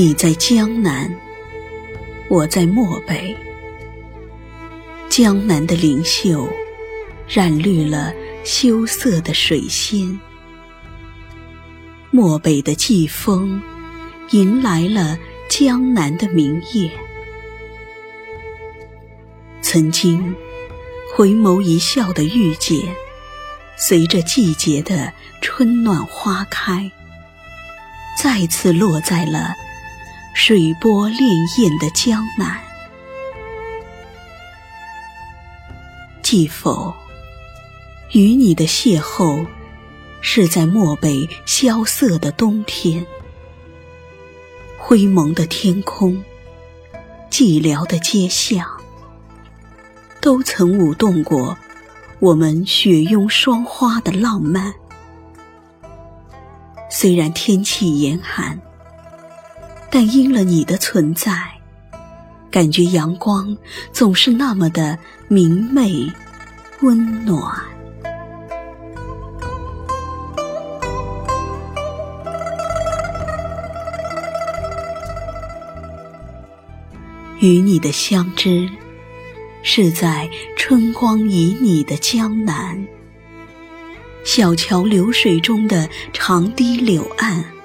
[0.00, 1.12] 你在江南，
[2.28, 3.36] 我在漠北。
[5.08, 6.48] 江南的灵秀，
[7.26, 8.14] 染绿了
[8.44, 10.16] 羞涩的水仙；
[12.12, 13.60] 漠北的季风，
[14.30, 15.18] 迎来了
[15.48, 16.88] 江南的明月。
[19.60, 20.32] 曾经
[21.12, 22.78] 回眸一笑的遇见，
[23.76, 26.88] 随着季节的春暖花开，
[28.22, 29.56] 再次落在了。
[30.34, 32.58] 水波潋滟的江南，
[36.22, 36.94] 记否？
[38.12, 39.44] 与你的邂逅，
[40.20, 43.04] 是在漠北萧瑟的冬天。
[44.78, 46.22] 灰蒙的天空，
[47.30, 48.64] 寂寥的街巷，
[50.20, 51.58] 都曾舞动过
[52.20, 54.72] 我们雪拥霜花的浪漫。
[56.90, 58.58] 虽然天气严寒。
[59.90, 61.32] 但因了你的存在，
[62.50, 63.56] 感觉阳光
[63.92, 66.10] 总是那么的明媚、
[66.82, 67.56] 温暖。
[77.40, 78.68] 与你的相知，
[79.62, 82.86] 是在春光旖旎的江南，
[84.24, 87.57] 小桥流水中的长堤柳岸。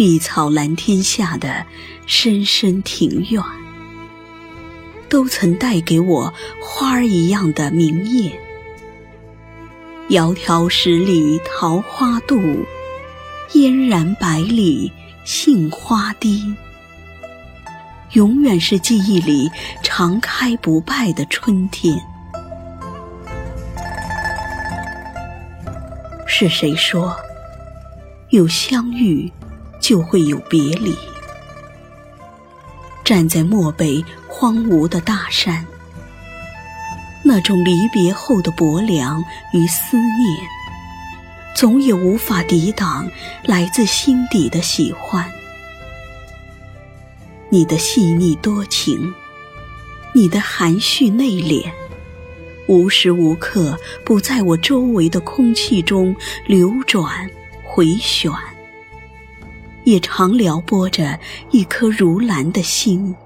[0.00, 1.66] 碧草蓝天下的
[2.06, 3.44] 深深庭院，
[5.10, 8.32] 都曾带给我花儿一样的明艳。
[10.08, 12.40] 窈窕十里桃花渡，
[13.52, 14.90] 嫣然百里
[15.26, 16.56] 杏花堤。
[18.12, 19.50] 永远是记忆里
[19.82, 21.94] 常开不败的春天。
[26.26, 27.14] 是谁说
[28.30, 29.30] 有相遇？
[29.90, 30.94] 就会有别离。
[33.04, 35.66] 站在漠北荒芜的大山，
[37.24, 39.20] 那种离别后的薄凉
[39.52, 40.48] 与思念，
[41.56, 43.10] 总也无法抵挡
[43.42, 45.28] 来自心底的喜欢。
[47.48, 49.12] 你的细腻多情，
[50.12, 51.68] 你的含蓄内敛，
[52.68, 56.14] 无时无刻不在我周围的空气中
[56.46, 57.28] 流转
[57.64, 58.30] 回旋。
[59.90, 61.18] 也常撩拨着
[61.50, 63.16] 一颗如兰的心，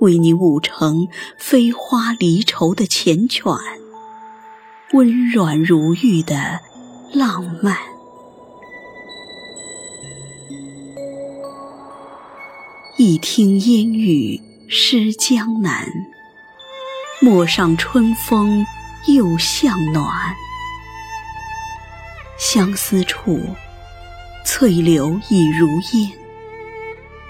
[0.00, 1.06] 为你舞成
[1.38, 3.60] 飞花离愁的缱绻，
[4.94, 6.58] 温软如玉的
[7.12, 7.78] 浪漫。
[12.96, 15.86] 一听烟雨湿江南，
[17.20, 18.66] 陌上春风
[19.06, 20.34] 又向暖，
[22.40, 23.38] 相思处。
[24.56, 26.12] 翠柳已如烟，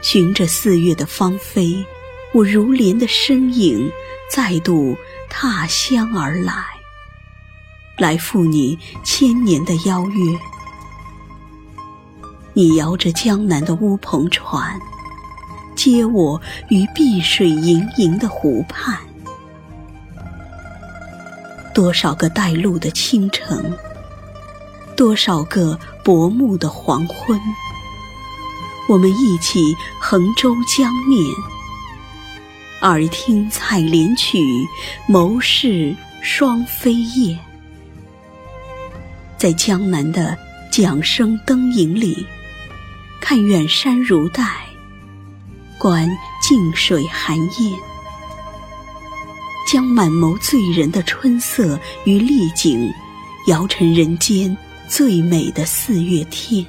[0.00, 1.84] 寻着四月的芳菲，
[2.32, 3.90] 我如莲的身影
[4.30, 4.96] 再度
[5.28, 6.54] 踏香而来，
[7.96, 10.38] 来赴你千年的邀约。
[12.52, 14.80] 你摇着江南的乌篷船，
[15.74, 18.96] 接我于碧水盈盈的湖畔。
[21.74, 23.76] 多少个带路的清晨。
[24.96, 25.78] 多少个
[26.08, 27.38] 薄暮的黄昏，
[28.88, 31.22] 我们一起横舟江面，
[32.80, 34.38] 耳听采莲曲，
[35.06, 37.38] 眸视双飞燕。
[39.36, 40.34] 在江南的
[40.72, 42.26] 桨声灯影里，
[43.20, 44.42] 看远山如黛，
[45.76, 46.08] 观
[46.40, 47.78] 静水寒烟，
[49.70, 52.90] 将满眸醉人的春色与丽景，
[53.46, 54.56] 摇成人间。
[54.88, 56.64] 最美的四月天，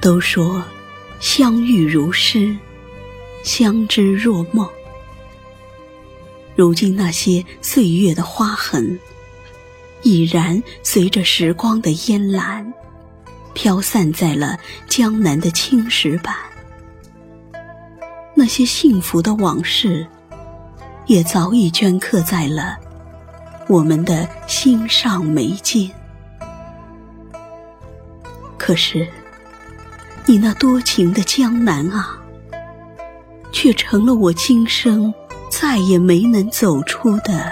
[0.00, 0.60] 都说
[1.20, 2.56] 相遇如诗，
[3.44, 4.68] 相知若梦。
[6.56, 8.98] 如今那些岁月的花痕，
[10.02, 12.74] 已然随着时光的烟岚，
[13.52, 14.58] 飘散在了
[14.88, 16.34] 江南的青石板。
[18.34, 20.04] 那些幸福的往事，
[21.06, 22.76] 也早已镌刻在了。
[23.66, 25.90] 我们的心上眉间，
[28.58, 29.08] 可是
[30.26, 32.18] 你那多情的江南啊，
[33.52, 35.12] 却成了我今生
[35.50, 37.50] 再也没能走出的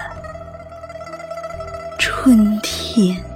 [1.99, 3.31] 春天。